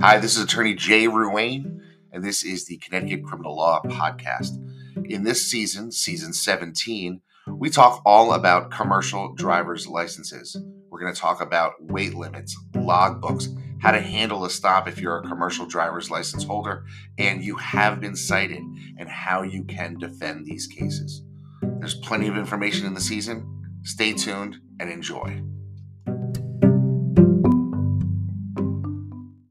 Hi, 0.00 0.18
this 0.18 0.36
is 0.36 0.42
attorney 0.42 0.74
Jay 0.74 1.06
Ruane, 1.06 1.80
and 2.12 2.24
this 2.24 2.42
is 2.42 2.66
the 2.66 2.78
Connecticut 2.78 3.24
Criminal 3.24 3.56
Law 3.56 3.80
Podcast. 3.84 4.50
In 5.04 5.22
this 5.22 5.48
season, 5.48 5.92
season 5.92 6.32
17, 6.32 7.20
we 7.46 7.70
talk 7.70 8.02
all 8.04 8.32
about 8.32 8.72
commercial 8.72 9.32
driver's 9.34 9.86
licenses. 9.86 10.60
We're 10.90 11.00
going 11.00 11.14
to 11.14 11.20
talk 11.20 11.40
about 11.40 11.74
weight 11.80 12.14
limits, 12.14 12.58
logbooks, 12.72 13.46
how 13.80 13.92
to 13.92 14.00
handle 14.00 14.44
a 14.44 14.50
stop 14.50 14.88
if 14.88 14.98
you're 14.98 15.18
a 15.18 15.28
commercial 15.28 15.64
driver's 15.64 16.10
license 16.10 16.42
holder 16.42 16.84
and 17.16 17.44
you 17.44 17.54
have 17.56 18.00
been 18.00 18.16
cited, 18.16 18.64
and 18.98 19.08
how 19.08 19.42
you 19.42 19.62
can 19.62 19.96
defend 19.96 20.44
these 20.44 20.66
cases. 20.66 21.22
There's 21.62 21.94
plenty 21.94 22.26
of 22.26 22.36
information 22.36 22.86
in 22.86 22.94
the 22.94 23.00
season. 23.00 23.80
Stay 23.84 24.12
tuned 24.12 24.56
and 24.80 24.90
enjoy. 24.90 25.40